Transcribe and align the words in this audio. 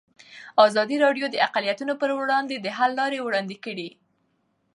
ازادي 0.65 0.95
راډیو 1.05 1.25
د 1.29 1.35
اقلیتونه 1.47 1.93
پر 2.01 2.09
وړاندې 2.19 2.55
د 2.59 2.67
حل 2.77 2.91
لارې 2.99 3.19
وړاندې 3.21 3.55
کړي. 3.65 3.89